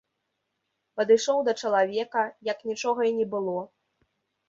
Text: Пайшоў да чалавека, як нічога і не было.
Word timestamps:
Пайшоў 0.99 1.45
да 1.49 1.55
чалавека, 1.65 2.21
як 2.51 2.67
нічога 2.73 3.01
і 3.13 3.17
не 3.23 3.33
было. 3.37 3.57